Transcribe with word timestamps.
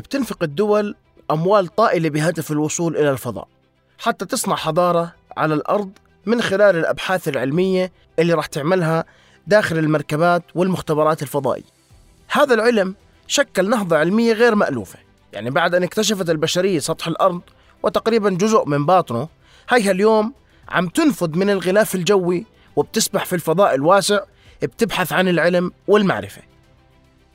بتنفق 0.00 0.42
الدول 0.42 0.94
أموال 1.30 1.66
طائلة 1.74 2.08
بهدف 2.08 2.52
الوصول 2.52 2.96
إلى 2.96 3.10
الفضاء 3.10 3.48
حتى 3.98 4.24
تصنع 4.24 4.56
حضارة 4.56 5.14
على 5.36 5.54
الأرض 5.54 5.90
من 6.26 6.42
خلال 6.42 6.76
الأبحاث 6.76 7.28
العلمية 7.28 7.92
اللي 8.18 8.32
راح 8.32 8.46
تعملها 8.46 9.04
داخل 9.46 9.78
المركبات 9.78 10.42
والمختبرات 10.54 11.22
الفضائية. 11.22 11.64
هذا 12.28 12.54
العلم 12.54 12.94
شكل 13.26 13.70
نهضة 13.70 13.96
علمية 13.96 14.32
غير 14.32 14.54
مألوفة 14.54 14.98
يعني 15.32 15.50
بعد 15.50 15.74
أن 15.74 15.82
اكتشفت 15.82 16.30
البشرية 16.30 16.78
سطح 16.78 17.08
الأرض 17.08 17.40
وتقريبا 17.82 18.30
جزء 18.30 18.64
من 18.64 18.86
باطنه 18.86 19.28
هيها 19.68 19.90
اليوم 19.90 20.32
عم 20.68 20.88
تنفذ 20.88 21.38
من 21.38 21.50
الغلاف 21.50 21.94
الجوي 21.94 22.46
وبتسبح 22.76 23.24
في 23.24 23.32
الفضاء 23.32 23.74
الواسع 23.74 24.20
بتبحث 24.62 25.12
عن 25.12 25.28
العلم 25.28 25.72
والمعرفة. 25.88 26.42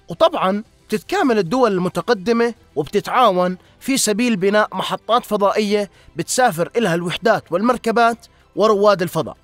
وطبعا 0.10 0.64
بتتكامل 0.94 1.38
الدول 1.38 1.72
المتقدمة 1.72 2.54
وبتتعاون 2.76 3.58
في 3.80 3.98
سبيل 3.98 4.36
بناء 4.36 4.68
محطات 4.74 5.26
فضائية 5.26 5.90
بتسافر 6.16 6.70
إلها 6.78 6.96
الوحدات 6.96 7.52
والمركبات 7.52 8.26
ورواد 8.56 9.02
الفضاء. 9.02 9.38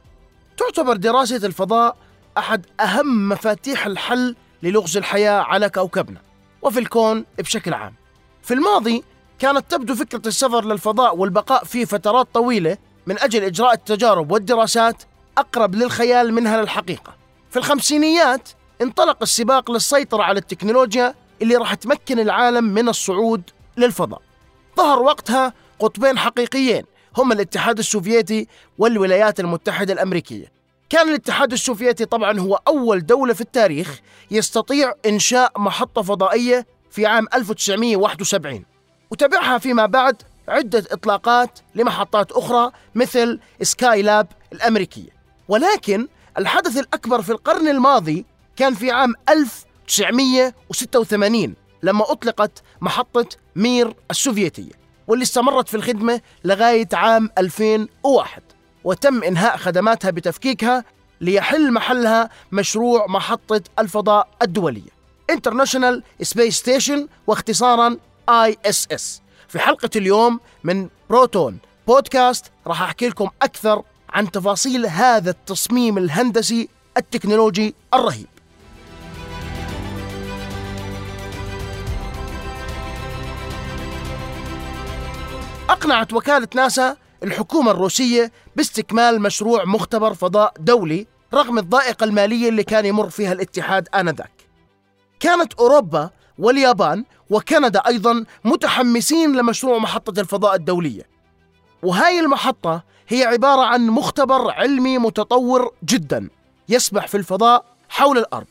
تعتبر 0.58 0.96
دراسة 0.96 1.36
الفضاء 1.36 1.96
أحد 2.38 2.66
أهم 2.80 3.30
مفاتيح 3.30 3.86
الحل 3.86 4.36
للغز 4.64 4.98
الحياة 4.98 5.42
على 5.42 5.70
كوكبنا 5.70 6.22
وفي 6.62 6.80
الكون 6.80 7.26
بشكل 7.40 7.74
عام. 7.74 7.94
في 8.44 8.54
الماضي 8.54 9.04
كانت 9.40 9.72
تبدو 9.72 9.96
فكرة 9.96 10.22
السفر 10.28 10.66
للفضاء 10.66 11.18
والبقاء 11.18 11.64
فيه 11.64 11.86
فترات 11.86 12.28
طويلة 12.34 12.78
من 13.08 13.20
أجل 13.20 13.44
إجراء 13.44 13.74
التجارب 13.74 14.32
والدراسات 14.32 15.04
أقرب 15.38 15.76
للخيال 15.76 16.34
منها 16.34 16.62
للحقيقة. 16.62 17.14
في 17.50 17.60
الخمسينيات 17.60 18.50
انطلق 18.82 19.18
السباق 19.22 19.72
للسيطرة 19.72 20.24
على 20.24 20.40
التكنولوجيا 20.40 21.16
اللي 21.42 21.56
راح 21.56 21.74
تمكن 21.74 22.20
العالم 22.20 22.64
من 22.64 22.90
الصعود 22.90 23.42
للفضاء. 23.78 24.22
ظهر 24.78 25.00
وقتها 25.00 25.54
قطبين 25.80 26.18
حقيقيين 26.20 26.84
هم 27.18 27.32
الاتحاد 27.32 27.80
السوفيتي 27.80 28.48
والولايات 28.78 29.40
المتحدة 29.40 29.94
الأمريكية. 29.94 30.52
كان 30.90 31.10
الاتحاد 31.10 31.52
السوفيتي 31.52 32.06
طبعا 32.06 32.40
هو 32.40 32.60
أول 32.68 33.06
دولة 33.06 33.34
في 33.34 33.42
التاريخ 33.42 34.00
يستطيع 34.32 34.94
إنشاء 35.06 35.52
محطة 35.60 36.02
فضائية 36.02 36.66
في 36.92 37.06
عام 37.06 37.26
1971 37.34 38.66
وتبعها 39.12 39.58
فيما 39.58 39.86
بعد 39.86 40.22
عدة 40.48 40.84
إطلاقات 40.92 41.60
لمحطات 41.76 42.32
أخرى 42.32 42.72
مثل 42.96 43.40
سكاي 43.62 44.02
لاب 44.02 44.28
الأمريكية. 44.54 45.10
ولكن 45.48 46.08
الحدث 46.38 46.78
الأكبر 46.78 47.22
في 47.22 47.30
القرن 47.32 47.68
الماضي 47.68 48.26
كان 48.56 48.74
في 48.74 48.92
عام 48.92 49.14
1986 49.90 51.56
لما 51.84 52.12
أطلقت 52.12 52.64
محطة 52.82 53.26
مير 53.56 53.94
السوفيتية 54.12 54.72
واللي 55.08 55.24
استمرت 55.24 55.68
في 55.70 55.78
الخدمة 55.78 56.22
لغاية 56.46 56.88
عام 56.94 57.30
2001 57.38 58.42
وتم 58.84 59.24
إنهاء 59.24 59.58
خدماتها 59.58 60.12
بتفكيكها 60.12 60.84
ليحل 61.22 61.72
محلها 61.74 62.30
مشروع 62.52 63.08
محطة 63.08 63.62
الفضاء 63.80 64.28
الدولية. 64.42 65.00
International 65.32 66.02
Space 66.24 66.56
Station 66.62 67.00
واختصارا 67.28 67.98
ISS 68.30 69.04
في 69.48 69.60
حلقة 69.60 69.90
اليوم 69.96 70.40
من 70.64 70.90
بروتون 71.10 71.58
بودكاست 71.88 72.46
راح 72.68 72.82
أحكي 72.82 73.08
لكم 73.08 73.30
أكثر 73.42 73.84
عن 74.10 74.32
تفاصيل 74.32 74.86
هذا 74.86 75.30
التصميم 75.30 75.98
الهندسي 75.98 76.70
التكنولوجي 76.98 77.76
الرهيب. 77.94 78.28
أقنعت 85.70 86.14
وكالة 86.14 86.48
ناسا 86.56 86.96
الحكومة 87.24 87.72
الروسية 87.72 88.32
باستكمال 88.56 89.22
مشروع 89.22 89.66
مختبر 89.66 90.14
فضاء 90.14 90.54
دولي 90.60 91.08
رغم 91.34 91.58
الضائقة 91.58 92.04
المالية 92.04 92.50
اللي 92.50 92.64
كان 92.64 92.86
يمر 92.86 93.10
فيها 93.10 93.34
الاتحاد 93.34 93.88
آنذاك. 93.96 94.32
كانت 95.20 95.54
أوروبا 95.54 96.10
واليابان 96.40 97.06
وكندا 97.30 97.80
أيضا 97.88 98.26
متحمسين 98.46 99.36
لمشروع 99.36 99.78
محطة 99.78 100.20
الفضاء 100.20 100.56
الدولية. 100.56 101.04
وهاي 101.84 102.20
المحطة 102.20 102.84
هي 103.08 103.24
عبارة 103.24 103.62
عن 103.62 103.88
مختبر 103.88 104.52
علمي 104.52 104.98
متطور 104.98 105.72
جدا 105.84 106.30
يسبح 106.70 107.08
في 107.08 107.18
الفضاء 107.18 107.66
حول 107.90 108.18
الأرض. 108.18 108.48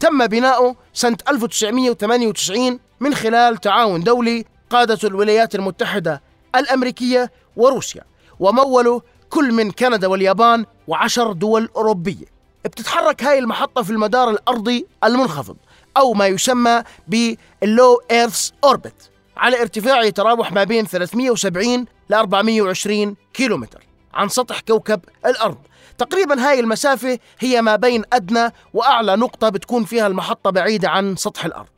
تم 0.00 0.26
بناؤه 0.26 0.76
سنة 0.92 1.16
1998 1.28 2.78
من 3.00 3.14
خلال 3.14 3.56
تعاون 3.56 4.02
دولي 4.02 4.44
قادة 4.70 4.98
الولايات 5.08 5.54
المتحدة 5.54 6.22
الأمريكية 6.56 7.30
وروسيا 7.56 8.02
وموله 8.40 9.02
كل 9.30 9.52
من 9.52 9.70
كندا 9.70 10.06
واليابان 10.06 10.66
وعشر 10.88 11.32
دول 11.32 11.68
أوروبية. 11.76 12.26
بتتحرك 12.64 13.24
هاي 13.24 13.38
المحطة 13.38 13.82
في 13.82 13.90
المدار 13.90 14.30
الأرضي 14.30 14.86
المنخفض 15.04 15.56
أو 15.96 16.12
ما 16.12 16.26
يسمى 16.26 16.82
باللو 17.08 18.02
إيرث 18.10 18.50
أوربت 18.64 19.10
على 19.36 19.60
ارتفاع 19.60 20.02
يتراوح 20.02 20.52
ما 20.52 20.64
بين 20.64 20.86
370 20.86 21.86
ل 22.10 22.14
420 22.14 23.16
كيلومتر 23.34 23.86
عن 24.14 24.28
سطح 24.28 24.60
كوكب 24.60 25.00
الأرض. 25.26 25.58
تقريبا 25.98 26.48
هاي 26.48 26.60
المسافة 26.60 27.18
هي 27.38 27.62
ما 27.62 27.76
بين 27.76 28.04
أدنى 28.12 28.52
وأعلى 28.74 29.16
نقطة 29.16 29.48
بتكون 29.48 29.84
فيها 29.84 30.06
المحطة 30.06 30.50
بعيدة 30.50 30.88
عن 30.88 31.16
سطح 31.16 31.44
الأرض. 31.44 31.68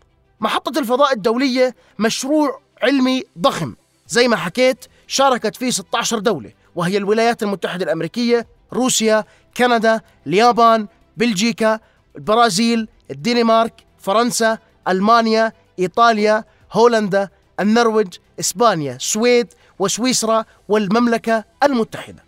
محطة 0.40 0.78
الفضاء 0.78 1.12
الدولية 1.12 1.74
مشروع 1.98 2.60
علمي 2.82 3.24
ضخم. 3.38 3.74
زي 4.12 4.28
ما 4.28 4.36
حكيت 4.36 4.84
شاركت 5.06 5.56
فيه 5.56 5.70
16 5.70 6.18
دولة 6.18 6.52
وهي 6.74 6.96
الولايات 6.96 7.42
المتحدة 7.42 7.84
الأمريكية 7.84 8.46
روسيا 8.72 9.24
كندا 9.56 10.00
اليابان 10.26 10.86
بلجيكا 11.16 11.80
البرازيل 12.16 12.88
الدنمارك 13.10 13.84
فرنسا 13.98 14.58
ألمانيا 14.88 15.52
إيطاليا 15.78 16.44
هولندا 16.72 17.28
النرويج 17.60 18.14
إسبانيا 18.40 18.96
السويد 18.96 19.54
وسويسرا 19.78 20.44
والمملكة 20.68 21.44
المتحدة. 21.62 22.24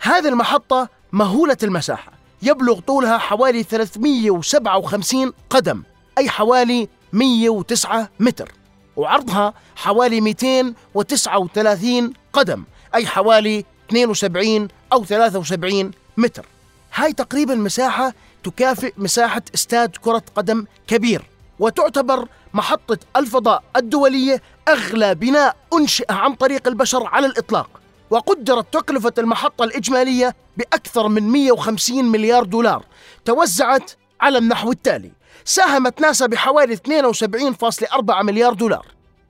هذه 0.00 0.28
المحطة 0.28 0.88
مهولة 1.12 1.56
المساحة 1.62 2.12
يبلغ 2.42 2.80
طولها 2.80 3.18
حوالي 3.18 3.62
357 3.62 5.32
قدم 5.50 5.82
أي 6.18 6.28
حوالي 6.28 6.88
109 7.12 8.08
متر. 8.20 8.52
وعرضها 8.96 9.54
حوالي 9.76 10.20
239 10.20 12.12
قدم 12.32 12.64
أي 12.94 13.06
حوالي 13.06 13.64
72 13.90 14.68
أو 14.92 15.04
73 15.04 15.90
متر. 16.16 16.46
هاي 16.94 17.12
تقريبا 17.12 17.54
مساحة 17.54 18.14
تكافئ 18.44 18.92
مساحة 18.96 19.42
استاد 19.54 19.96
كرة 19.96 20.22
قدم 20.36 20.66
كبير 20.86 21.22
وتعتبر 21.58 22.28
محطة 22.54 22.98
الفضاء 23.16 23.62
الدولية 23.76 24.42
أغلى 24.68 25.14
بناء 25.14 25.56
أنشئ 25.72 26.12
عن 26.12 26.34
طريق 26.34 26.68
البشر 26.68 27.06
على 27.06 27.26
الإطلاق 27.26 27.70
وقدرت 28.10 28.74
تكلفة 28.74 29.12
المحطة 29.18 29.64
الإجمالية 29.64 30.36
بأكثر 30.56 31.08
من 31.08 31.22
150 31.22 32.04
مليار 32.04 32.44
دولار 32.44 32.84
توزعت 33.24 33.90
على 34.20 34.38
النحو 34.38 34.72
التالي. 34.72 35.10
ساهمت 35.44 36.00
ناسا 36.00 36.26
بحوالي 36.26 36.76
72.4 36.76 38.22
مليار 38.22 38.52
دولار. 38.52 38.86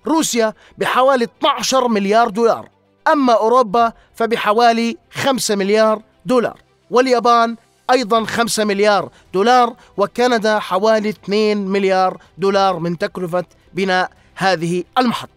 روسيا 0.06 0.54
بحوالي 0.78 1.25
12 1.25 1.88
مليار 1.88 2.28
دولار. 2.28 2.69
أما 3.12 3.32
أوروبا 3.32 3.92
فبحوالي 4.14 4.97
5 5.12 5.54
مليار 5.54 6.03
دولار. 6.26 6.60
واليابان 6.91 7.56
أيضا 7.91 8.24
5 8.24 8.64
مليار 8.64 9.08
دولار 9.34 9.76
وكندا 9.97 10.58
حوالي 10.58 11.08
2 11.08 11.69
مليار 11.69 12.21
دولار 12.39 12.78
من 12.78 12.98
تكلفة 12.98 13.44
بناء 13.74 14.10
هذه 14.34 14.84
المحطة. 14.98 15.34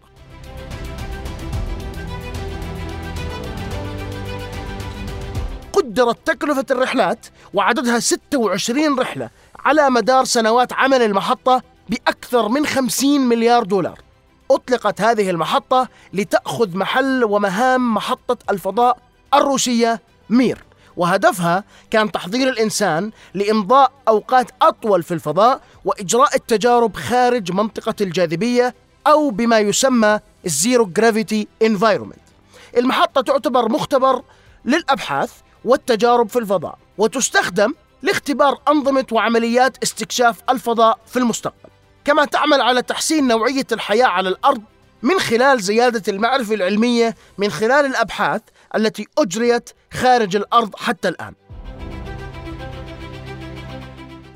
قدرت 5.72 6.26
تكلفة 6.26 6.66
الرحلات 6.70 7.26
وعددها 7.54 7.98
26 7.98 8.98
رحلة 8.98 9.30
على 9.68 9.90
مدار 9.90 10.24
سنوات 10.24 10.72
عمل 10.72 11.02
المحطة 11.02 11.62
بأكثر 11.88 12.48
من 12.48 12.66
50 12.66 13.20
مليار 13.20 13.62
دولار. 13.62 13.98
أطلقت 14.50 15.00
هذه 15.00 15.30
المحطة 15.30 15.88
لتأخذ 16.12 16.76
محل 16.76 17.24
ومهام 17.24 17.94
محطة 17.94 18.36
الفضاء 18.50 18.98
الروسية 19.34 20.00
مير. 20.30 20.64
وهدفها 20.96 21.64
كان 21.90 22.12
تحضير 22.12 22.48
الإنسان 22.48 23.10
لإمضاء 23.34 23.92
أوقات 24.08 24.50
أطول 24.62 25.02
في 25.02 25.14
الفضاء 25.14 25.60
وإجراء 25.84 26.34
التجارب 26.36 26.96
خارج 26.96 27.52
منطقة 27.52 27.94
الجاذبية 28.00 28.74
أو 29.06 29.30
بما 29.30 29.58
يسمى 29.58 30.20
ال 30.46 30.54
zero 30.54 30.86
gravity 30.86 31.48
environment 31.62 32.18
المحطة 32.76 33.20
تعتبر 33.20 33.68
مختبر 33.68 34.22
للأبحاث 34.64 35.32
والتجارب 35.64 36.28
في 36.28 36.38
الفضاء 36.38 36.78
وتستخدم 36.98 37.74
لاختبار 38.02 38.60
أنظمة 38.68 39.06
وعمليات 39.12 39.76
استكشاف 39.82 40.36
الفضاء 40.50 40.98
في 41.06 41.18
المستقبل. 41.18 41.70
كما 42.04 42.24
تعمل 42.24 42.60
على 42.60 42.82
تحسين 42.82 43.26
نوعية 43.28 43.66
الحياة 43.72 44.06
على 44.06 44.28
الأرض 44.28 44.62
من 45.02 45.18
خلال 45.20 45.60
زيادة 45.60 46.02
المعرفة 46.12 46.54
العلمية 46.54 47.14
من 47.38 47.50
خلال 47.50 47.86
الأبحاث 47.86 48.42
التي 48.76 49.06
أجريت 49.18 49.70
خارج 49.92 50.36
الأرض 50.36 50.76
حتى 50.76 51.08
الآن. 51.08 51.34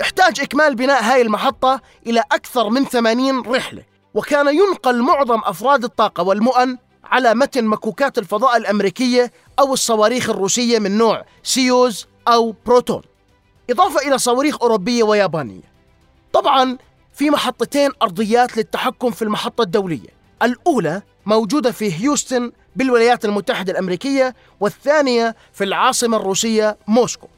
احتاج 0.02 0.40
إكمال 0.40 0.74
بناء 0.74 1.02
هاي 1.02 1.22
المحطة 1.22 1.80
إلى 2.06 2.22
أكثر 2.32 2.68
من 2.68 2.84
80 2.84 3.42
رحلة 3.46 3.82
وكان 4.14 4.48
ينقل 4.48 5.02
معظم 5.02 5.40
أفراد 5.44 5.84
الطاقم 5.84 6.22
والمؤن 6.22 6.78
على 7.04 7.34
متن 7.34 7.64
مكوكات 7.64 8.18
الفضاء 8.18 8.56
الأمريكية 8.56 9.32
أو 9.58 9.72
الصواريخ 9.72 10.30
الروسية 10.30 10.78
من 10.78 10.98
نوع 10.98 11.24
سويوز 11.42 12.06
أو 12.28 12.54
بروتون. 12.66 13.02
إضافة 13.72 14.08
إلى 14.08 14.18
صواريخ 14.18 14.62
أوروبية 14.62 15.02
ويابانية. 15.02 15.72
طبعا 16.32 16.78
في 17.14 17.30
محطتين 17.30 17.90
أرضيات 18.02 18.56
للتحكم 18.56 19.10
في 19.10 19.22
المحطة 19.22 19.62
الدولية. 19.62 20.08
الأولى 20.42 21.02
موجودة 21.26 21.70
في 21.72 21.92
هيوستن 21.94 22.52
بالولايات 22.76 23.24
المتحدة 23.24 23.72
الأمريكية 23.72 24.34
والثانية 24.60 25.36
في 25.52 25.64
العاصمة 25.64 26.16
الروسية 26.16 26.76
موسكو. 26.88 27.28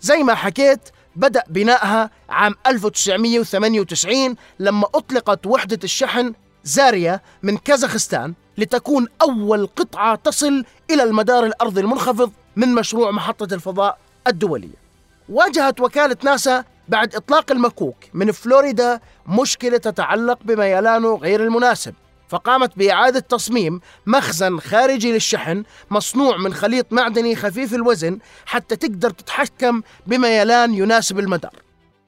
زي 0.00 0.22
ما 0.22 0.34
حكيت 0.34 0.80
بدأ 1.16 1.42
بنائها 1.48 2.10
عام 2.28 2.54
1998 2.66 4.36
لما 4.58 4.86
أطلقت 4.94 5.46
وحدة 5.46 5.78
الشحن 5.84 6.34
زاريا 6.64 7.20
من 7.42 7.56
كازاخستان 7.56 8.34
لتكون 8.58 9.08
أول 9.22 9.66
قطعة 9.66 10.14
تصل 10.14 10.64
إلى 10.90 11.02
المدار 11.02 11.46
الأرضي 11.46 11.80
المنخفض 11.80 12.32
من 12.56 12.74
مشروع 12.74 13.10
محطة 13.10 13.54
الفضاء 13.54 13.98
الدولية. 14.26 14.83
واجهت 15.28 15.80
وكالة 15.80 16.16
ناسا 16.24 16.64
بعد 16.88 17.14
إطلاق 17.14 17.52
المكوك 17.52 17.96
من 18.14 18.32
فلوريدا 18.32 19.00
مشكلة 19.26 19.78
تتعلق 19.78 20.38
بميلانه 20.42 21.14
غير 21.14 21.44
المناسب. 21.44 21.94
فقامت 22.28 22.78
بإعادة 22.78 23.20
تصميم 23.20 23.80
مخزن 24.06 24.58
خارجي 24.58 25.12
للشحن 25.12 25.64
مصنوع 25.90 26.36
من 26.36 26.54
خليط 26.54 26.92
معدني 26.92 27.36
خفيف 27.36 27.74
الوزن 27.74 28.18
حتى 28.46 28.76
تقدر 28.76 29.10
تتحكم 29.10 29.82
بميلان 30.06 30.74
يناسب 30.74 31.18
المدار. 31.18 31.62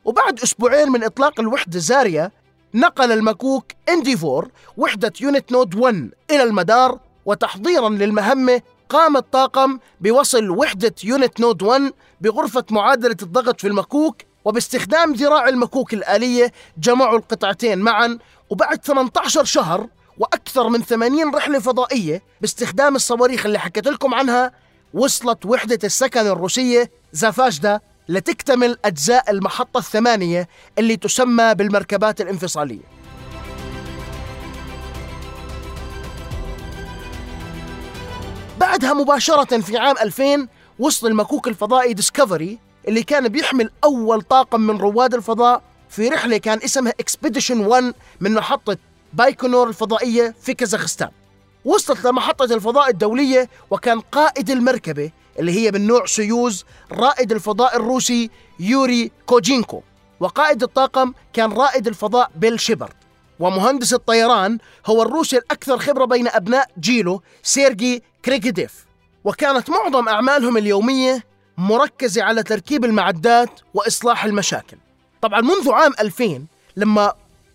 وبعد 0.04 0.40
أسبوعين 0.40 0.88
من 0.88 1.04
إطلاق 1.04 1.40
الوحدة 1.40 1.78
زاريا 1.78 2.30
نقل 2.74 3.12
المكوك 3.12 3.64
إنديفور 3.88 4.48
وحدة 4.76 5.12
Unity 5.20 5.52
Node 5.52 5.74
1 5.74 6.10
إلى 6.30 6.42
المدار 6.42 6.98
وتحضيرا 7.26 7.88
للمهمة 7.88 8.62
قام 8.88 9.16
الطاقم 9.16 9.78
بوصل 10.00 10.50
وحدة 10.50 10.94
Unity 11.04 11.40
Node 11.40 11.62
1 11.62 11.92
بغرفة 12.20 12.64
معادلة 12.70 13.16
الضغط 13.22 13.60
في 13.60 13.66
المكوك 13.68 14.16
وباستخدام 14.44 15.12
ذراع 15.12 15.48
المكوك 15.48 15.94
الآلية 15.94 16.52
جمعوا 16.78 17.18
القطعتين 17.18 17.78
معا 17.78 18.18
وبعد 18.50 18.84
18 18.84 19.44
شهر 19.44 19.86
وأكثر 20.18 20.68
من 20.68 20.82
80 20.82 21.34
رحلة 21.34 21.58
فضائية 21.58 22.22
باستخدام 22.40 22.96
الصواريخ 22.96 23.46
اللي 23.46 23.58
حكيت 23.58 23.86
لكم 23.88 24.14
عنها 24.14 24.52
وصلت 24.94 25.46
وحدة 25.46 25.78
السكن 25.84 26.26
الروسية 26.26 26.90
زفيزدا 27.12 27.80
لتكتمل 28.08 28.78
أجزاء 28.84 29.30
المحطة 29.30 29.78
الثمانية 29.78 30.48
اللي 30.78 30.96
تسمى 30.96 31.54
بالمركبات 31.54 32.20
الانفصالية. 32.20 32.95
بعدها 38.60 38.92
مباشرة 38.92 39.60
في 39.60 39.78
عام 39.78 39.96
2000 40.02 40.48
وصل 40.78 41.06
المكوك 41.06 41.48
الفضائي 41.48 41.94
ديسكفري 41.94 42.58
اللي 42.88 43.02
كان 43.02 43.28
بيحمل 43.28 43.70
أول 43.84 44.22
طاقم 44.22 44.60
من 44.60 44.76
رواد 44.78 45.14
الفضاء 45.14 45.62
في 45.88 46.08
رحلة 46.08 46.36
كان 46.36 46.58
اسمها 46.64 46.92
Expedition 47.00 47.60
1 47.66 47.94
من 48.20 48.34
محطة 48.34 48.76
بايكونور 49.12 49.68
الفضائية 49.68 50.34
في 50.42 50.54
كازاخستان. 50.54 51.10
وصلت 51.64 52.04
لمحطة 52.04 52.44
الفضاء 52.44 52.90
الدولية 52.90 53.48
وكان 53.70 54.00
قائد 54.00 54.50
المركبة 54.50 55.10
اللي 55.38 55.52
هي 55.52 55.70
من 55.70 55.86
نوع 55.86 56.06
سويوز 56.06 56.64
رائد 56.92 57.32
الفضاء 57.32 57.76
الروسي 57.76 58.30
يوري 58.60 59.10
جيدزينكو. 59.26 59.82
وقائد 60.20 60.62
الطاقم 60.62 61.12
كان 61.32 61.52
رائد 61.52 61.86
الفضاء 61.86 62.30
بيل 62.36 62.60
شيبرد. 62.60 62.94
ومهندس 63.40 63.94
الطيران 63.94 64.58
هو 64.86 65.02
الروسي 65.02 65.36
الأكثر 65.36 65.78
خبرة 65.78 66.04
بين 66.04 66.28
أبناء 66.28 66.70
جيله 66.80 67.20
سيرجي 67.42 68.02
كريكاليف 68.26 68.86
وكانت 69.24 69.70
معظم 69.70 70.08
أعمالهم 70.08 70.56
اليومية 70.56 71.24
مركزة 71.58 72.22
على 72.22 72.42
تركيب 72.42 72.84
المعدات 72.84 73.60
وإصلاح 73.74 74.24
المشاكل. 74.24 74.76
طبعا 75.22 75.40
منذ 75.40 75.70
عام 75.70 75.92
2000 76.00 76.44
لما 76.76 77.12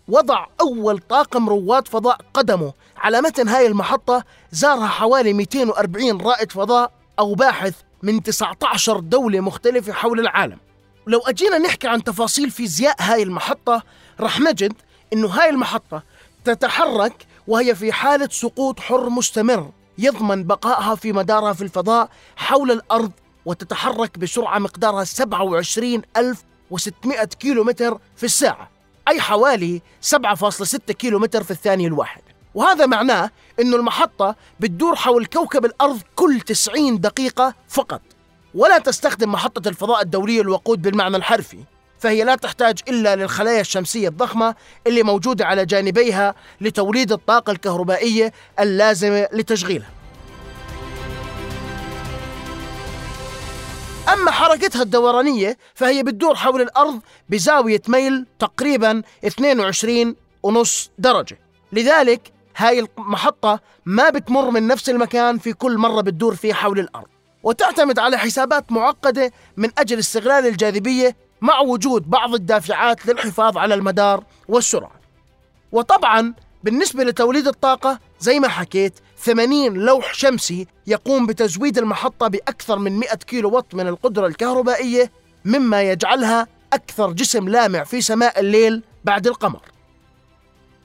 وضع 0.08 0.46
أول 0.60 0.98
طاقم 0.98 1.48
رواد 1.48 1.88
فضاء 1.88 2.20
قدمه 2.34 2.72
على 2.96 3.20
متن 3.20 3.48
هاي 3.48 3.66
المحطة 3.66 4.24
زارها 4.50 4.86
حوالي 4.86 5.32
240 5.32 6.20
رائد 6.20 6.52
فضاء 6.52 6.92
أو 7.18 7.34
باحث 7.34 7.74
من 8.02 8.22
19 8.22 9.00
دولة 9.00 9.40
مختلفة 9.40 9.92
حول 9.92 10.20
العالم. 10.20 10.58
لو 11.06 11.18
أجينا 11.18 11.58
نحكي 11.58 11.88
عن 11.88 12.04
تفاصيل 12.04 12.50
فيزياء 12.50 12.96
هاي 13.00 13.22
المحطة 13.22 13.82
رح 14.20 14.40
نجد 14.40 14.72
أنه 15.12 15.28
هاي 15.28 15.50
المحطة 15.50 16.02
تتحرك 16.44 17.26
وهي 17.48 17.74
في 17.74 17.92
حالة 17.92 18.28
سقوط 18.32 18.80
حر 18.80 19.08
مستمر. 19.10 19.70
يضمن 19.98 20.44
بقائها 20.44 20.94
في 20.94 21.12
مدارها 21.12 21.52
في 21.52 21.62
الفضاء 21.62 22.08
حول 22.36 22.70
الأرض 22.70 23.12
وتتحرك 23.44 24.18
بسرعة 24.18 24.58
مقدارها 24.58 25.04
27600 25.04 27.24
كيلومتر 27.24 27.98
في 28.16 28.24
الساعة 28.24 28.70
أي 29.08 29.20
حوالي 29.20 29.82
7.6 30.02 30.76
كيلومتر 30.92 31.42
في 31.42 31.50
الثانية 31.50 31.86
الواحد. 31.86 32.22
وهذا 32.54 32.86
معناه 32.86 33.30
أن 33.60 33.74
المحطة 33.74 34.36
بتدور 34.60 34.96
حول 34.96 35.26
كوكب 35.26 35.64
الأرض 35.64 36.00
كل 36.16 36.40
90 36.40 37.00
دقيقة 37.00 37.54
فقط. 37.68 38.00
ولا 38.54 38.78
تستخدم 38.78 39.32
محطة 39.32 39.68
الفضاء 39.68 40.02
الدولية 40.02 40.40
الوقود 40.40 40.82
بالمعنى 40.82 41.16
الحرفي. 41.16 41.58
فهي 42.02 42.24
لا 42.24 42.34
تحتاج 42.34 42.78
إلا 42.88 43.16
للخلايا 43.16 43.60
الشمسية 43.60 44.08
الضخمة 44.08 44.54
اللي 44.86 45.02
موجودة 45.02 45.46
على 45.46 45.66
جانبيها 45.66 46.34
لتوليد 46.60 47.12
الطاقة 47.12 47.50
الكهربائية 47.50 48.32
اللازمة 48.60 49.28
لتشغيلها. 49.32 49.90
أما 54.12 54.30
حركتها 54.30 54.82
الدورانية 54.82 55.56
فهي 55.74 56.02
بتدور 56.02 56.34
حول 56.34 56.60
الأرض 56.60 57.00
بزاوية 57.28 57.82
ميل 57.88 58.26
تقريبا 58.38 59.02
22 59.26 60.16
ونص 60.42 60.90
درجة. 60.98 61.38
لذلك 61.72 62.32
هاي 62.56 62.86
المحطة 62.98 63.60
ما 63.86 64.10
بتمر 64.10 64.50
من 64.50 64.66
نفس 64.66 64.90
المكان 64.90 65.38
في 65.38 65.52
كل 65.52 65.78
مرة 65.78 66.00
بتدور 66.00 66.34
فيه 66.34 66.54
حول 66.54 66.78
الأرض. 66.78 67.08
وتعتمد 67.42 67.98
على 67.98 68.18
حسابات 68.18 68.72
معقدة 68.72 69.32
من 69.56 69.70
أجل 69.78 69.98
استغلال 69.98 70.46
الجاذبية 70.46 71.16
مع 71.42 71.60
وجود 71.60 72.10
بعض 72.10 72.34
الدافعات 72.34 73.06
للحفاظ 73.06 73.58
على 73.58 73.74
المدار 73.74 74.24
والسرعة. 74.48 74.92
وطبعا 75.72 76.34
بالنسبة 76.64 77.04
لتوليد 77.04 77.46
الطاقة 77.46 77.98
زي 78.20 78.40
ما 78.40 78.48
حكيت 78.48 78.92
80 79.18 79.74
لوح 79.74 80.14
شمسي 80.14 80.66
يقوم 80.86 81.26
بتزويد 81.26 81.78
المحطة 81.78 82.28
بأكثر 82.28 82.78
من 82.78 82.98
100 82.98 83.08
كيلو 83.14 83.50
وات 83.50 83.74
من 83.74 83.88
القدرة 83.88 84.26
الكهربائية 84.26 85.12
مما 85.44 85.82
يجعلها 85.82 86.46
أكثر 86.72 87.12
جسم 87.12 87.48
لامع 87.48 87.84
في 87.84 88.00
سماء 88.00 88.40
الليل 88.40 88.82
بعد 89.04 89.26
القمر. 89.26 89.60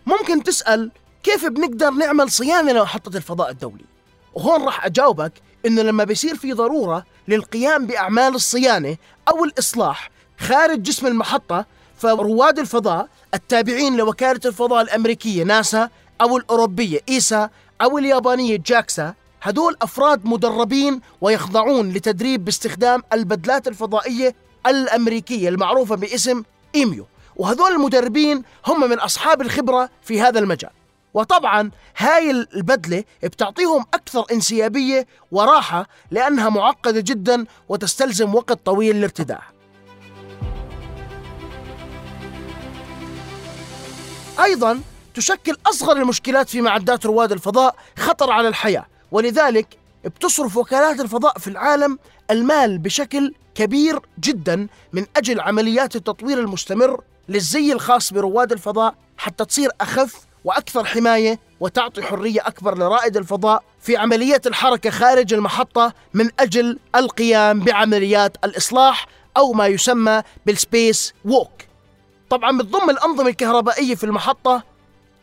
ممكن 0.06 0.44
تسأل 0.44 0.92
كيف 1.24 1.46
بنقدر 1.46 1.90
نعمل 1.90 2.32
صيانة 2.32 2.72
لمحطة 2.72 3.18
الفضاء 3.18 3.50
الدولي؟ 3.50 3.86
وهون 4.34 4.64
راح 4.64 4.86
أجاوبك 4.86 5.34
إنه 5.66 5.82
لما 5.82 6.04
بيصير 6.04 6.36
في 6.36 6.54
ضرورة 6.54 7.04
للقيام 7.28 7.88
بأعمال 7.88 8.36
الصيانة 8.36 8.98
أو 9.30 9.46
الإصلاح 9.46 10.10
خارج 10.40 10.82
جسم 10.82 11.08
المحطة 11.08 11.66
فرواد 11.98 12.60
الفضاء 12.60 13.08
التابعين 13.34 13.98
لوكالة 13.98 14.40
الفضاء 14.46 14.82
الأمريكية 14.82 15.44
ناسا 15.44 15.90
أو 16.22 16.38
الأوروبية 16.38 17.00
إيسا 17.10 17.50
أو 17.82 17.98
اليابانية 17.98 18.60
جاكسا 18.66 19.14
هدول 19.42 19.78
أفراد 19.82 20.26
مدربين 20.26 21.02
ويخضعون 21.22 21.90
لتدريب 21.90 22.46
باستخدام 22.46 23.04
البدلات 23.14 23.68
الفضائية 23.68 24.36
الأمريكية 24.68 25.50
المعروفة 25.50 25.96
باسم 25.96 26.44
إيميو. 26.76 27.06
وهذول 27.36 27.72
المدربين 27.72 28.44
هم 28.68 28.90
من 28.90 29.00
أصحاب 29.00 29.42
الخبرة 29.42 29.90
في 30.02 30.22
هذا 30.22 30.40
المجال. 30.40 30.70
وطبعا 31.14 31.72
هاي 31.98 32.32
البدلة 32.32 33.04
بتعطيهم 33.24 33.86
أكثر 33.94 34.26
انسيابية 34.32 35.08
وراحة 35.32 35.88
لأنها 36.12 36.50
معقدة 36.50 37.00
جدا 37.00 37.46
وتستلزم 37.70 38.36
وقت 38.36 38.66
طويل 38.66 38.96
للارتداء 38.96 39.42
أيضا 44.44 44.82
تشكل 45.14 45.58
أصغر 45.66 45.98
المشكلات 45.98 46.50
في 46.50 46.62
معدات 46.62 47.06
رواد 47.06 47.32
الفضاء 47.32 47.76
خطر 47.98 48.32
على 48.32 48.48
الحياة 48.48 48.86
ولذلك 49.12 49.78
بتصرف 50.06 50.58
وكالات 50.58 51.00
الفضاء 51.00 51.40
في 51.40 51.48
العالم 51.48 52.00
المال 52.32 52.78
بشكل 52.78 53.34
كبير 53.56 54.00
جدا 54.20 54.68
من 54.94 55.06
أجل 55.18 55.40
عمليات 55.40 55.96
التطوير 55.96 56.40
المستمر 56.40 57.02
للزي 57.30 57.74
الخاص 57.74 58.14
برواد 58.14 58.52
الفضاء 58.52 58.96
حتى 59.18 59.46
تصير 59.46 59.70
أخف 59.82 60.16
وأكثر 60.46 60.86
حماية 60.86 61.40
وتعطي 61.60 62.02
حرية 62.02 62.48
أكبر 62.48 62.78
لرائد 62.78 63.18
الفضاء 63.18 63.64
في 63.82 63.98
عملية 63.98 64.42
الحركة 64.46 64.90
خارج 64.90 65.34
المحطة 65.34 65.94
من 66.14 66.30
أجل 66.40 66.80
القيام 66.96 67.60
بعمليات 67.60 68.38
الإصلاح 68.44 69.08
أو 69.38 69.54
ما 69.54 69.68
يسمى 69.68 70.22
بالسبيس 70.46 71.14
ووك 71.26 71.67
طبعا 72.30 72.58
بتضم 72.58 72.90
الأنظمة 72.90 73.30
الكهربائية 73.30 73.96
في 73.96 74.04
المحطة 74.04 74.64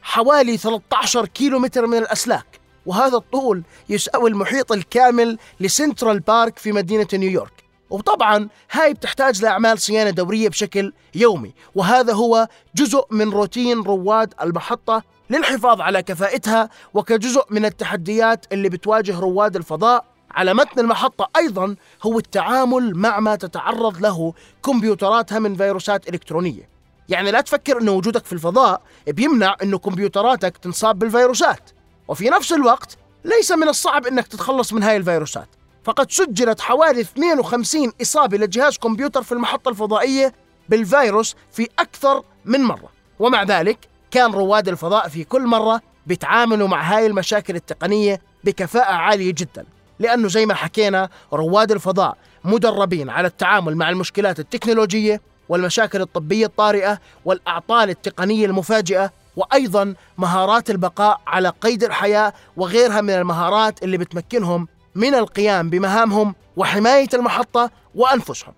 حوالي 0.02 0.56
13 0.56 1.26
كيلو 1.26 1.58
متر 1.58 1.87
من 1.87 1.99
الأسلاك 1.99 2.61
وهذا 2.87 3.16
الطول 3.16 3.62
يساوي 3.88 4.30
المحيط 4.30 4.73
الكامل 4.73 5.38
لسنترال 5.61 6.20
بارك 6.20 6.58
في 6.58 6.73
مدينة 6.73 7.06
نيويورك. 7.14 7.64
وطبعا 7.90 8.49
هاي 8.70 8.94
بتحتاج 8.94 9.42
لأعمال 9.42 9.78
صيانة 9.78 10.11
دورية 10.11 10.49
بشكل 10.49 10.92
يومي 11.14 11.52
وهذا 11.75 12.12
هو 12.12 12.49
جزء 12.75 13.06
من 13.11 13.30
روتين 13.30 13.82
رواد 13.82 14.34
المحطة 14.42 15.02
للحفاظ 15.30 15.80
على 15.80 16.02
كفاءتها 16.02 16.70
وكجزء 16.94 17.44
من 17.50 17.64
التحديات 17.64 18.46
اللي 18.52 18.68
بتواجه 18.68 19.18
رواد 19.20 19.56
الفضاء 19.56 20.04
على 20.30 20.54
متن 20.54 20.80
المحطة. 20.80 21.28
أيضا 21.37 21.76
هو 22.02 22.18
التعامل 22.18 22.96
مع 22.96 23.20
ما 23.20 23.37
تتعرض 23.37 24.00
له 24.00 24.34
كمبيوتراتها 24.64 25.38
من 25.38 25.54
فيروسات 25.56 26.08
إلكترونية. 26.08 26.74
يعني 27.08 27.30
لا 27.30 27.40
تفكر 27.40 27.80
أن 27.80 27.88
وجودك 27.88 28.25
في 28.25 28.32
الفضاء 28.32 28.82
بيمنع 29.06 29.56
أنه 29.62 29.78
كمبيوتراتك 29.78 30.56
تنصاب 30.56 30.99
بالفيروسات. 30.99 31.70
وفي 32.08 32.30
نفس 32.30 32.52
الوقت 32.52 32.96
ليس 33.25 33.52
من 33.52 33.68
الصعب 33.68 34.06
أنك 34.06 34.26
تتخلص 34.26 34.73
من 34.73 34.82
هاي 34.82 34.96
الفيروسات. 34.96 35.49
فقد 35.84 36.11
سجلت 36.11 36.61
حوالي 36.61 37.00
52 37.00 37.92
إصابة 38.02 38.37
لجهاز 38.38 38.78
كمبيوتر 38.78 39.23
في 39.23 39.32
المحطة 39.32 39.68
الفضائية 39.68 40.34
بالفيروس 40.68 41.37
في 41.52 41.68
أكثر 41.78 42.23
من 42.44 42.61
مرة. 42.61 42.88
ومع 43.18 43.42
ذلك 43.42 43.78
كان 44.11 44.32
رواد 44.32 44.68
الفضاء 44.68 45.08
في 45.08 45.25
كل 45.25 45.42
مرة 45.46 45.80
بيتعاملوا 46.06 46.68
مع 46.68 46.82
هاي 46.82 47.06
المشاكل 47.06 47.56
التقنية 47.56 48.20
بكفاءة 48.44 48.92
عالية 48.92 49.30
جدا. 49.32 49.64
لأنه 49.99 50.28
زي 50.28 50.46
ما 50.46 50.54
حكينا 50.54 51.08
رواد 51.32 51.73
الفضاء 51.73 52.16
مدربين 52.44 53.11
على 53.11 53.28
التعامل 53.28 53.76
مع 53.76 53.90
المشكلات 53.90 54.40
التكنولوجية 54.40 55.20
والمشاكل 55.49 56.01
الطبية 56.01 56.47
الطارئة 56.47 56.99
والأعطال 57.25 57.91
التقنية 57.91 58.47
المفاجئة 58.47 59.11
وأيضا 59.37 59.95
مهارات 60.19 60.71
البقاء 60.71 61.21
على 61.27 61.49
قيد 61.49 61.85
الحياة 61.85 62.33
وغيرها 62.57 63.01
من 63.01 63.11
المهارات 63.11 63.83
اللي 63.83 63.99
بتمكنهم 63.99 64.69
من 64.95 65.15
القيام 65.15 65.71
بمهامهم 65.71 66.35
وحماية 66.57 67.09
المحطة 67.15 67.71
وأنفسهم. 67.95 68.55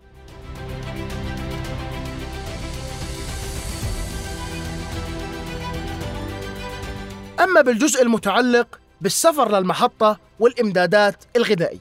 أما 7.40 7.60
بالجزء 7.60 8.02
المتعلق 8.02 8.78
بالسفر 9.00 9.58
للمحطة 9.58 10.18
والإمدادات 10.40 11.24
الغذائية 11.36 11.78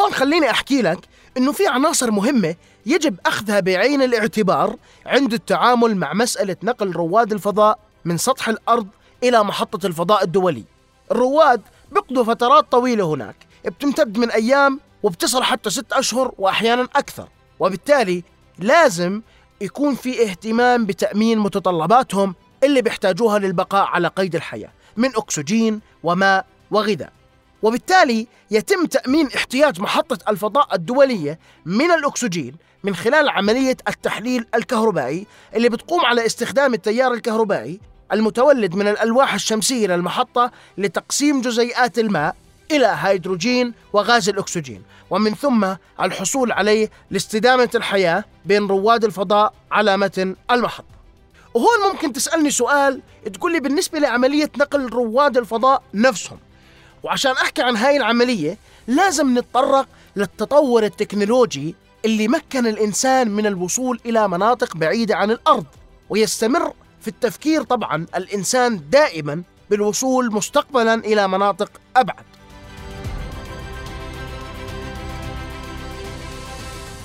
هون 0.00 0.12
خليني 0.12 0.50
أحكي 0.50 0.82
لك 0.82 0.98
أنه 1.36 1.52
في 1.52 1.66
عناصر 1.66 2.10
مهمة 2.10 2.54
يجب 2.86 3.16
أخذها 3.26 3.60
بعين 3.60 4.02
الاعتبار 4.02 4.76
عند 5.06 5.32
التعامل 5.32 5.96
مع 5.96 6.12
مسألة 6.12 6.56
نقل 6.62 6.92
رواد 6.92 7.32
الفضاء 7.32 7.78
من 8.04 8.16
سطح 8.16 8.48
الأرض 8.48 8.86
إلى 9.22 9.44
محطة 9.44 9.86
الفضاء 9.86 10.24
الدولي. 10.24 10.64
الرواد 11.10 11.62
بيقضوا 11.92 12.24
فترات 12.24 12.72
طويلة 12.72 13.04
هناك 13.14 13.36
بتمتد 13.64 14.18
من 14.18 14.30
أيام 14.30 14.80
وبتصل 15.02 15.42
حتى 15.42 15.70
ست 15.70 15.92
أشهر 15.92 16.32
وأحيانا 16.38 16.82
أكثر 16.82 17.28
وبالتالي 17.60 18.24
لازم 18.58 19.22
يكون 19.60 19.94
في 19.94 20.22
اهتمام 20.22 20.86
بتأمين 20.86 21.38
متطلباتهم 21.38 22.34
اللي 22.64 22.82
بيحتاجوها 22.82 23.38
للبقاء 23.38 23.86
على 23.86 24.08
قيد 24.08 24.34
الحياة 24.34 24.70
من 24.96 25.08
أكسجين 25.16 25.80
وماء 26.02 26.46
وغذاء. 26.70 27.12
وبالتالي 27.62 28.26
يتم 28.50 28.86
تأمين 28.86 29.28
احتياج 29.36 29.80
محطة 29.80 30.18
الفضاء 30.30 30.74
الدولية 30.74 31.38
من 31.66 31.90
الأكسجين 31.90 32.56
من 32.84 32.94
خلال 32.94 33.28
عملية 33.28 33.76
التحليل 33.88 34.46
الكهربائي 34.54 35.26
اللي 35.54 35.68
بتقوم 35.68 36.00
على 36.04 36.26
استخدام 36.26 36.74
التيار 36.74 37.12
الكهربائي 37.12 37.80
المتولد 38.12 38.74
من 38.74 38.88
الألواح 38.88 39.34
الشمسية 39.34 39.86
للمحطة 39.86 40.50
لتقسيم 40.78 41.40
جزيئات 41.40 41.98
الماء 41.98 42.36
إلى 42.70 42.96
هيدروجين 42.98 43.74
وغاز 43.92 44.28
الأكسجين 44.28 44.82
ومن 45.10 45.34
ثم 45.34 45.66
الحصول 46.00 46.52
عليه 46.52 46.90
لاستدامة 47.10 47.70
الحياة 47.74 48.24
بين 48.44 48.66
رواد 48.66 49.04
الفضاء 49.04 49.54
على 49.72 49.96
متن 49.96 50.36
المحطة. 50.50 50.84
وهون 51.54 51.92
ممكن 51.92 52.12
تسألني 52.12 52.50
سؤال 52.50 53.00
تقول 53.32 53.52
لي 53.52 53.60
بالنسبة 53.60 53.98
لعملية 53.98 54.50
نقل 54.58 54.86
رواد 54.86 55.36
الفضاء 55.36 55.82
نفسهم 55.94 56.38
وعشان 57.02 57.32
أحكي 57.32 57.62
عن 57.62 57.76
هاي 57.76 57.96
العملية 57.96 58.58
لازم 58.86 59.38
نتطرق 59.38 59.86
للتطور 60.16 60.84
التكنولوجي 60.84 61.74
اللي 62.04 62.28
مكن 62.28 62.66
الإنسان 62.66 63.30
من 63.30 63.46
الوصول 63.46 64.00
إلى 64.06 64.28
مناطق 64.28 64.76
بعيدة 64.76 65.16
عن 65.16 65.30
الأرض 65.30 65.66
ويستمر 66.10 66.72
في 67.00 67.08
التفكير 67.08 67.62
طبعا 67.62 68.06
الإنسان 68.16 68.80
دائما 68.90 69.42
بالوصول 69.70 70.32
مستقبلا 70.32 70.94
إلى 70.94 71.28
مناطق 71.28 71.70
أبعد. 71.96 72.24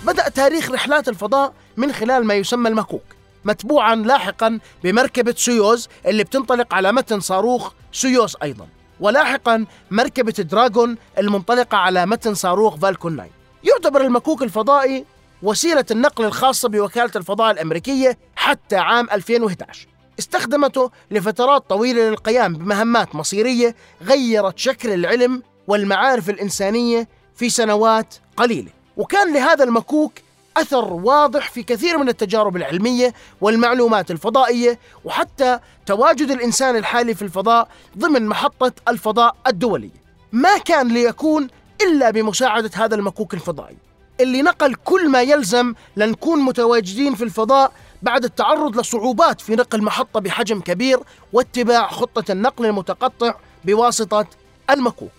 بدأ 0.06 0.30
تاريخ 0.30 0.72
رحلات 0.72 1.10
الفضاء 1.10 1.54
من 1.78 1.92
خلال 1.92 2.26
ما 2.26 2.34
يسمى 2.34 2.70
المكوك 2.70 3.04
متبوعا 3.46 3.96
لاحقا 3.96 4.60
بمركبة 4.84 5.34
سويوز 5.38 5.90
اللي 6.06 6.24
بتنطلق 6.24 6.74
على 6.74 6.92
متن 6.92 7.20
صاروخ 7.20 7.72
سويوز 7.92 8.36
أيضا. 8.44 8.68
ولاحقا 9.00 9.66
مركبة 9.92 10.32
دراغون 10.32 10.98
المنطلقة 11.18 11.78
على 11.78 12.06
متن 12.06 12.34
صاروخ 12.34 12.76
فالكون 12.76 13.16
9 13.16 13.28
يعتبر 13.64 14.02
المكوك 14.02 14.44
الفضائي 14.44 15.06
وسيلة 15.44 15.86
النقل 15.92 16.26
الخاصة 16.26 16.70
بوكالة 16.70 17.12
الفضاء 17.16 17.52
الأمريكية 17.52 18.18
حتى 18.36 18.76
عام 18.76 19.08
2011 19.12 19.88
استخدمته 20.20 20.92
لفترات 21.12 21.70
طويلة 21.70 22.10
للقيام 22.10 22.54
بمهمات 22.54 23.16
مصيرية 23.16 23.76
غيرت 24.04 24.58
شكل 24.58 24.94
العلم 24.94 25.44
والمعارف 25.68 26.30
الإنسانية 26.30 27.08
في 27.36 27.50
سنوات 27.50 28.16
قليلة. 28.38 28.72
وكان 28.98 29.34
لهذا 29.34 29.64
المكوك 29.64 30.12
أثر 30.62 30.94
واضح 30.94 31.50
في 31.52 31.64
كثير 31.64 31.98
من 31.98 32.10
التجارب 32.10 32.56
العلمية 32.56 33.14
والمعلومات 33.42 34.12
الفضائية 34.12 34.80
وحتى 35.06 35.60
تواجد 35.86 36.32
الإنسان 36.32 36.76
الحالي 36.76 37.16
في 37.16 37.22
الفضاء 37.22 37.68
ضمن 37.98 38.28
محطة 38.28 38.72
الفضاء 38.88 39.36
الدولية 39.48 40.08
ما 40.32 40.58
كان 40.58 40.88
ليكون 40.88 41.48
إلا 41.82 42.12
بمساعدة 42.12 42.72
هذا 42.76 42.96
المكوك 42.96 43.34
الفضائي 43.34 43.78
اللي 44.20 44.42
نقل 44.42 44.76
كل 44.76 45.10
ما 45.10 45.22
يلزم 45.22 45.74
لنكون 45.98 46.40
متواجدين 46.40 47.16
في 47.16 47.24
الفضاء 47.24 47.72
بعد 48.02 48.24
التعرض 48.24 48.80
لصعوبات 48.80 49.42
في 49.42 49.56
نقل 49.56 49.84
محطة 49.84 50.20
بحجم 50.20 50.62
كبير 50.62 51.00
واتباع 51.34 51.88
خطة 51.88 52.32
النقل 52.32 52.66
المتقطع 52.66 53.36
بواسطة 53.66 54.26
المكوك. 54.70 55.12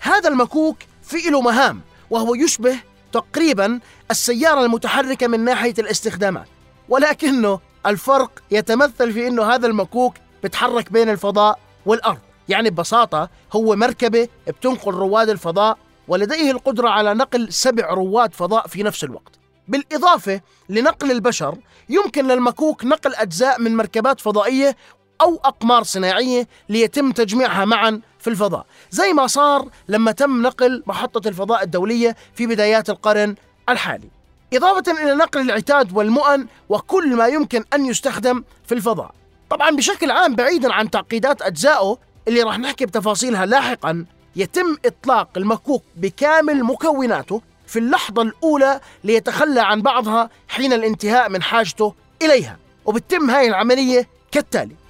هذا 0.00 0.28
المكوك 0.28 0.76
في 1.02 1.30
له 1.30 1.40
مهام 1.40 1.80
وهو 2.10 2.34
يشبه 2.34 2.76
تقريبا 3.12 3.80
السيارة 4.10 4.64
المتحركة 4.64 5.26
من 5.26 5.40
ناحية 5.40 5.74
الاستخدامات. 5.78 6.46
ولكنه 6.88 7.60
الفرق 7.86 8.30
يتمثل 8.50 9.12
في 9.12 9.28
أنه 9.28 9.54
هذا 9.54 9.66
المكوك 9.66 10.14
بتحرك 10.44 10.92
بين 10.92 11.08
الفضاء 11.08 11.58
والأرض. 11.86 12.18
يعني 12.48 12.70
ببساطة 12.70 13.30
هو 13.52 13.76
مركبة 13.76 14.28
بتنقل 14.46 14.92
رواد 14.94 15.28
الفضاء 15.28 15.78
ولديه 16.08 16.50
القدرة 16.50 16.88
على 16.88 17.14
نقل 17.14 17.52
سبع 17.52 17.94
رواد 17.94 18.34
فضاء 18.34 18.66
في 18.66 18.82
نفس 18.82 19.04
الوقت. 19.04 19.32
بالإضافة 19.68 20.40
لنقل 20.68 21.10
البشر 21.10 21.58
يمكن 21.88 22.28
للمكوك 22.28 22.84
نقل 22.84 23.14
أجزاء 23.14 23.60
من 23.60 23.76
مركبات 23.76 24.20
فضائية 24.20 24.76
أو 25.20 25.40
أقمار 25.44 25.82
صناعية 25.82 26.48
ليتم 26.68 27.12
تجميعها 27.12 27.64
معا 27.64 28.00
في 28.22 28.30
الفضاء. 28.30 28.66
زي 28.90 29.12
ما 29.12 29.26
صار 29.26 29.68
لما 29.88 30.12
تم 30.12 30.42
نقل 30.42 30.82
محطة 30.86 31.28
الفضاء 31.28 31.62
الدولية 31.62 32.16
في 32.34 32.46
بدايات 32.46 32.90
القرن 32.90 33.34
الحالي. 33.68 34.08
إضافة 34.54 35.02
إلى 35.02 35.14
نقل 35.14 35.40
العتاد 35.40 35.96
والمؤن 35.96 36.46
وكل 36.68 37.16
ما 37.16 37.26
يمكن 37.26 37.64
أن 37.74 37.86
يستخدم 37.86 38.44
في 38.66 38.74
الفضاء. 38.74 39.14
طبعا 39.50 39.70
بشكل 39.70 40.10
عام 40.10 40.34
بعيدا 40.34 40.72
عن 40.72 40.90
تعقيدات 40.90 41.42
أجزائه 41.42 41.98
اللي 42.28 42.42
راح 42.42 42.58
نحكي 42.58 42.86
بتفاصيلها 42.86 43.46
لاحقا 43.46 44.04
يتم 44.36 44.76
إطلاق 44.84 45.28
المكوك 45.36 45.82
بكامل 45.96 46.64
مكوناته 46.64 47.42
في 47.66 47.78
اللحظة 47.78 48.22
الأولى 48.22 48.80
ليتخلى 49.04 49.60
عن 49.60 49.82
بعضها 49.82 50.30
حين 50.48 50.72
الانتهاء 50.72 51.28
من 51.28 51.42
حاجته 51.42 51.94
إليها. 52.22 52.58
وبتتم 52.84 53.30
هاي 53.30 53.48
العملية 53.48 54.08
كالتالي. 54.32 54.81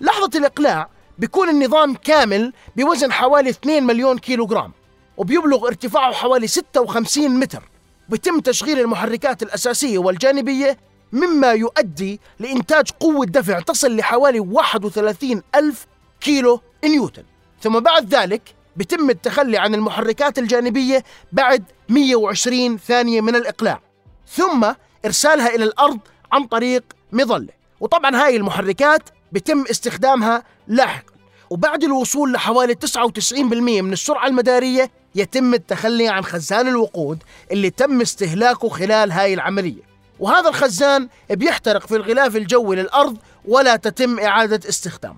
لحظة 0.00 0.38
الإقلاع 0.38 0.88
بيكون 1.18 1.48
النظام 1.48 1.94
كامل 1.94 2.52
بوزن 2.76 3.12
حوالي 3.12 3.50
2 3.50 3.82
مليون 3.82 4.18
كيلو 4.18 4.46
جرام 4.46 4.72
وبيبلغ 5.16 5.66
ارتفاعه 5.66 6.12
حوالي 6.12 6.46
56 6.46 7.28
متر. 7.28 7.62
بتم 8.08 8.40
تشغيل 8.40 8.80
المحركات 8.80 9.42
الأساسية 9.42 9.98
والجانبية 9.98 10.78
مما 11.12 11.52
يؤدي 11.52 12.20
لإنتاج 12.38 12.90
قوة 13.00 13.26
دفع 13.26 13.60
تصل 13.60 13.96
لحوالي 13.96 14.40
31 14.40 15.42
ألف 15.54 15.86
كيلو 16.20 16.60
نيوتن. 16.84 17.24
ثم 17.62 17.80
بعد 17.80 18.14
ذلك 18.14 18.42
بتم 18.76 19.10
التخلي 19.10 19.58
عن 19.58 19.74
المحركات 19.74 20.38
الجانبية 20.38 21.04
بعد 21.32 21.64
120 21.88 22.78
ثانية 22.78 23.20
من 23.20 23.36
الإقلاع. 23.36 23.80
ثم 24.28 24.72
إرسالها 25.04 25.54
إلى 25.54 25.64
الأرض 25.64 25.98
عن 26.32 26.44
طريق 26.44 26.84
مظلة. 27.12 27.52
وطبعا 27.80 28.16
هاي 28.16 28.36
المحركات 28.36 29.02
بتم 29.32 29.64
استخدامها 29.70 30.42
لاحقا 30.68 31.12
وبعد 31.50 31.84
الوصول 31.84 32.32
لحوالي 32.32 32.74
99% 32.74 33.42
من 33.82 33.92
السرعة 33.92 34.26
المدارية 34.26 34.90
يتم 35.14 35.54
التخلي 35.54 36.08
عن 36.08 36.24
خزان 36.24 36.68
الوقود 36.68 37.18
اللي 37.52 37.70
تم 37.70 38.00
استهلاكه 38.00 38.68
خلال 38.68 39.12
هاي 39.12 39.34
العملية. 39.34 39.82
وهذا 40.20 40.48
الخزان 40.48 41.08
بيحترق 41.30 41.86
في 41.86 41.96
الغلاف 41.96 42.36
الجوي 42.36 42.76
للأرض 42.76 43.16
ولا 43.44 43.76
تتم 43.76 44.18
إعادة 44.18 44.68
استخدامه. 44.68 45.16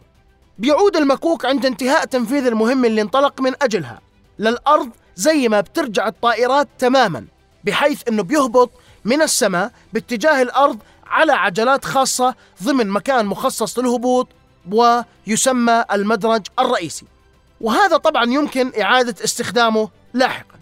بيعود 0.59 0.97
المكوك 0.97 1.45
عند 1.45 1.67
انتهاء 1.67 2.05
تنفيذ 2.05 2.47
المهمة 2.47 2.88
اللي 2.88 3.02
انطلق 3.02 3.40
من 3.40 3.52
أجلها. 3.62 4.00
للأرض 4.38 4.90
زي 5.17 5.49
ما 5.49 5.61
بترجع 5.61 6.09
الطائرات 6.09 6.69
تماما 6.79 7.25
بحيث 7.64 8.09
أنه 8.09 8.23
بيهبط 8.23 8.71
من 9.05 9.23
السماء 9.23 9.73
باتجاه 9.93 10.43
الأرض 10.43 10.79
على 11.11 11.33
عجلات 11.33 11.85
خاصة 11.85 12.35
ضمن 12.62 12.88
مكان 12.88 13.26
مخصص 13.26 13.79
للهبوط 13.79 14.29
ويسمى 14.73 15.85
المدرج 15.93 16.47
الرئيسي. 16.59 17.07
وهذا 17.61 17.97
طبعا 17.97 18.25
يمكن 18.25 18.73
إعادة 18.81 19.25
استخدامه 19.25 19.88
لاحقا. 20.14 20.55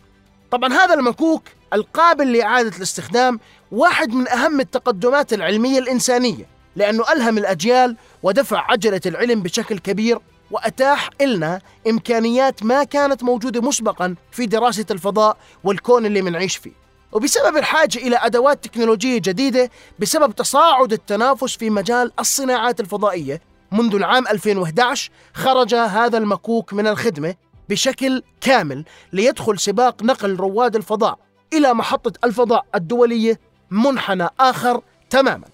طبعا 0.50 0.72
هذا 0.72 0.94
المكوك 0.94 1.42
القابل 1.72 2.32
لإعادة 2.32 2.76
الاستخدام 2.76 3.40
واحد 3.72 4.08
من 4.12 4.28
أهم 4.28 4.60
التقدمات 4.60 5.32
العلمية 5.32 5.78
الإنسانية 5.78 6.46
لأنه 6.76 7.12
ألهم 7.12 7.38
الأجيال 7.38 7.96
ودفع 8.22 8.70
عجلة 8.70 9.00
العلم 9.06 9.42
بشكل 9.42 9.78
كبير 9.78 10.18
وأتاح 10.50 11.10
لنا 11.20 11.60
إمكانيات 11.88 12.62
ما 12.62 12.84
كانت 12.84 13.22
موجودة 13.22 13.60
مسبقا 13.60 14.14
في 14.32 14.46
دراسة 14.46 14.86
الفضاء 14.90 15.36
والكون 15.64 16.06
اللي 16.06 16.22
منعيش 16.22 16.56
فيه. 16.56 16.72
وبسبب 17.12 17.56
الحاجة 17.56 17.98
إلى 17.98 18.16
أدوات 18.16 18.64
تكنولوجية 18.64 19.18
جديدة 19.18 19.70
بسبب 19.98 20.34
تصاعد 20.34 20.92
التنافس 20.92 21.56
في 21.56 21.70
مجال 21.70 22.12
الصناعات 22.20 22.80
الفضائية 22.80 23.40
منذ 23.72 23.94
العام 23.94 24.26
2011 24.28 25.10
خرج 25.34 25.74
هذا 25.74 26.18
المكوك 26.18 26.72
من 26.72 26.86
الخدمة 26.86 27.34
بشكل 27.68 28.22
كامل 28.40 28.84
ليدخل 29.12 29.58
سباق 29.58 30.02
نقل 30.02 30.36
رواد 30.36 30.76
الفضاء 30.76 31.18
إلى 31.52 31.74
محطة 31.74 32.12
الفضاء 32.24 32.66
الدولية 32.74 33.40
منحنى 33.70 34.28
آخر 34.40 34.82
تماما. 35.10 35.44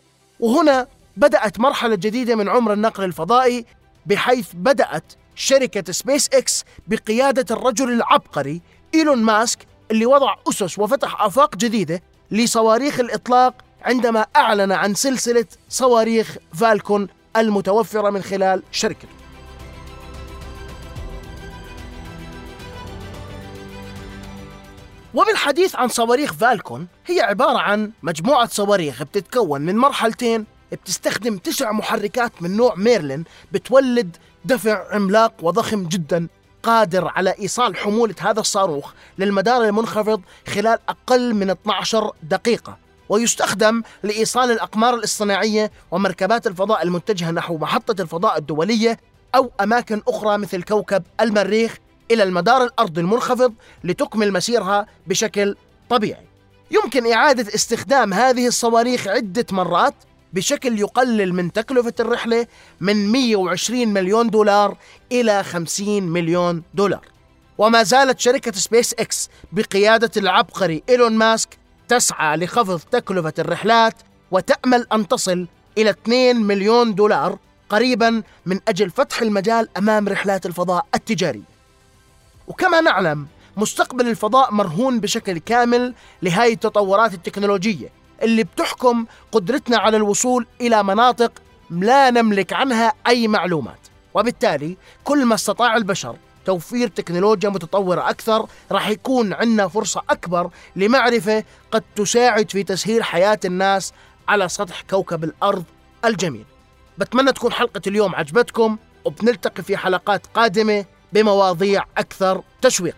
وهنا 0.41 0.87
بدأت 1.17 1.61
مرحلة 1.61 1.95
جديدة 1.95 2.37
من 2.37 2.49
عمر 2.49 2.73
النقل 2.73 3.05
الفضائي 3.05 3.67
بحيث 4.07 4.49
بدأت 4.55 5.13
شركة 5.35 5.93
سبيس 5.93 6.29
إكس 6.33 6.65
بقيادة 6.87 7.57
الرجل 7.57 7.93
العبقري 7.93 8.61
إيلون 8.95 9.23
ماسك 9.23 9.59
اللي 9.91 10.07
وضع 10.07 10.35
أسس 10.49 10.79
وفتح 10.79 11.23
آفاق 11.23 11.57
جديدة 11.57 12.03
لصواريخ 12.31 13.01
الإطلاق 13.01 13.55
عندما 13.83 14.27
أعلن 14.37 14.73
عن 14.73 14.95
سلسلة 14.95 15.47
صواريخ 15.69 16.37
فالكون 16.55 17.09
المتوفرة 17.37 18.11
من 18.11 18.23
خلال 18.23 18.63
شركته 18.73 19.09
وبالحديث 25.15 25.77
عن 25.77 25.89
صواريخ 25.89 26.33
فالكون 26.33 26.87
هي 27.07 27.21
عبارة 27.21 27.59
عن 27.59 27.91
مجموعة 28.03 28.47
صواريخ 28.49 29.03
بتتكون 29.03 29.61
من 29.61 29.77
مرحلتين 29.77 30.47
بتستخدم 30.73 31.37
تسع 31.39 31.73
محركات 31.73 32.33
من 32.43 32.57
نوع 32.57 32.75
ميرلين 32.77 33.25
بتولد 33.53 34.17
دفع 34.45 34.95
عملاق 34.95 35.33
وضخم 35.43 35.89
جدا 35.89 36.29
قادر 36.65 37.09
على 37.09 37.35
إيصال 37.39 37.77
حمولة 37.77 38.15
هذا 38.21 38.41
الصاروخ 38.41 38.93
للمدار 39.19 39.65
المنخفض 39.65 40.21
خلال 40.49 40.79
أقل 40.89 41.35
من 41.35 41.51
12 41.51 42.13
دقيقة 42.23 42.77
ويستخدم 43.09 43.83
لإيصال 44.03 44.51
الأقمار 44.51 44.95
الاصطناعية 44.95 45.71
ومركبات 45.91 46.47
الفضاء 46.47 46.83
المتجهة 46.83 47.31
نحو 47.31 47.59
محطة 47.59 48.03
الفضاء 48.03 48.39
الدولية 48.39 48.99
أو 49.35 49.51
أماكن 49.61 50.03
أخرى 50.09 50.39
مثل 50.39 50.63
كوكب 50.63 51.03
المريخ 51.21 51.79
إلى 52.11 52.23
المدار 52.23 52.65
الأرضي 52.65 53.01
المنخفض 53.01 53.55
لتكمل 53.85 54.33
مسيرها 54.33 54.87
بشكل 55.07 55.57
طبيعي. 55.89 56.27
يمكن 56.71 57.13
إعادة 57.13 57.55
استخدام 57.55 58.15
هذه 58.15 58.47
الصواريخ 58.47 59.09
عدة 59.09 59.47
مرات 59.53 59.95
بشكل 60.35 60.79
يقلل 60.79 61.35
من 61.35 61.53
تكلفة 61.53 61.95
الرحلة 62.01 62.47
من 62.81 63.13
120 63.13 63.89
مليون 63.89 64.31
دولار 64.31 64.77
إلى 65.13 65.45
50 65.45 66.03
مليون 66.03 66.63
دولار. 66.75 67.07
وما 67.59 67.83
زالت 67.83 68.21
شركة 68.21 68.53
سبيس 68.53 68.95
إكس 68.95 69.31
بقيادة 69.53 70.11
العبقري 70.17 70.83
إيلون 70.89 71.13
ماسك 71.13 71.59
تسعى 71.89 72.37
لخفض 72.37 72.81
تكلفة 72.81 73.33
الرحلات 73.39 73.95
وتأمل 74.31 74.87
أن 74.93 75.09
تصل 75.09 75.47
إلى 75.79 75.91
2 75.91 76.37
مليون 76.37 76.95
دولار 76.95 77.39
قريبا 77.69 78.23
من 78.47 78.61
أجل 78.69 78.91
فتح 78.91 79.23
المجال 79.23 79.69
أمام 79.77 80.09
رحلات 80.09 80.47
الفضاء 80.47 80.87
التجارية 80.95 81.55
وكما 82.49 82.81
نعلم 82.81 83.27
مستقبل 83.57 84.09
الفضاء 84.09 84.53
مرهون 84.53 85.01
بشكل 85.01 85.39
كامل 85.39 85.95
لهذه 86.23 86.53
التطورات 86.53 87.15
التكنولوجية 87.15 87.89
اللي 88.23 88.45
بتحكم 88.45 89.07
قدرتنا 89.33 89.79
على 89.79 89.97
الوصول 89.97 90.47
إلى 90.61 90.85
مناطق 90.85 91.33
لا 91.71 92.11
نملك 92.11 92.53
عنها 92.53 92.93
أي 93.07 93.29
معلومات. 93.29 93.79
وبالتالي 94.15 94.77
كل 95.05 95.25
ما 95.25 95.35
استطاع 95.35 95.77
البشر 95.77 96.17
توفير 96.45 96.89
تكنولوجيا 96.89 97.49
متطورة 97.49 98.11
أكثر 98.11 98.47
راح 98.73 98.89
يكون 98.89 99.33
عندنا 99.33 99.69
فرصة 99.69 100.03
أكبر 100.11 100.51
لمعرفة 100.77 101.45
قد 101.71 101.83
تساعد 101.97 102.51
في 102.51 102.63
تسهيل 102.63 103.05
حياة 103.05 103.41
الناس 103.45 103.93
على 104.29 104.49
سطح 104.49 104.83
كوكب 104.91 105.25
الأرض 105.25 105.65
الجميل. 106.05 106.45
بتمنى 106.99 107.33
تكون 107.33 107.53
حلقة 107.53 107.81
اليوم 107.87 108.15
عجبتكم 108.15 108.77
وبنلتقي 109.05 109.63
في 109.63 109.77
حلقات 109.77 110.27
قادمة 110.27 110.85
بمواضيع 111.13 111.85
أكثر 111.99 112.43
تشويق. 112.63 112.97